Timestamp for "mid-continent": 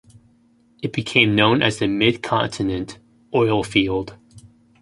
1.87-2.97